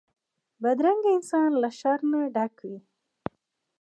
[0.61, 2.79] بدرنګه انسان له شر نه ډک وي